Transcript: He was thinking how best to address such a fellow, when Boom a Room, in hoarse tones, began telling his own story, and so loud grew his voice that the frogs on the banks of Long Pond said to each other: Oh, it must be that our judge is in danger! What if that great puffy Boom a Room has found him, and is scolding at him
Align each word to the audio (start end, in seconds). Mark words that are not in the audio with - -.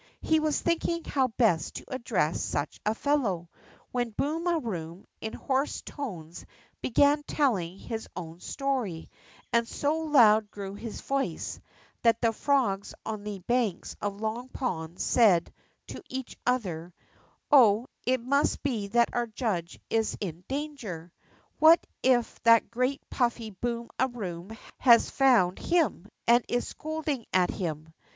He 0.23 0.39
was 0.39 0.59
thinking 0.59 1.03
how 1.03 1.27
best 1.27 1.75
to 1.75 1.83
address 1.93 2.41
such 2.41 2.79
a 2.87 2.95
fellow, 2.95 3.51
when 3.91 4.09
Boom 4.09 4.47
a 4.47 4.57
Room, 4.57 5.05
in 5.19 5.33
hoarse 5.33 5.83
tones, 5.83 6.43
began 6.81 7.21
telling 7.21 7.77
his 7.77 8.07
own 8.15 8.39
story, 8.39 9.11
and 9.53 9.67
so 9.67 9.97
loud 9.99 10.49
grew 10.49 10.73
his 10.73 11.01
voice 11.01 11.59
that 12.01 12.19
the 12.19 12.33
frogs 12.33 12.95
on 13.05 13.23
the 13.23 13.37
banks 13.45 13.95
of 14.01 14.19
Long 14.19 14.49
Pond 14.49 14.99
said 14.99 15.53
to 15.85 16.01
each 16.09 16.35
other: 16.47 16.95
Oh, 17.51 17.85
it 18.03 18.21
must 18.21 18.63
be 18.63 18.87
that 18.87 19.09
our 19.13 19.27
judge 19.27 19.79
is 19.91 20.17
in 20.19 20.43
danger! 20.47 21.13
What 21.59 21.85
if 22.01 22.41
that 22.41 22.71
great 22.71 23.07
puffy 23.11 23.51
Boom 23.51 23.91
a 23.99 24.07
Room 24.07 24.57
has 24.79 25.11
found 25.11 25.59
him, 25.59 26.07
and 26.25 26.43
is 26.49 26.67
scolding 26.69 27.27
at 27.31 27.51
him 27.51 27.93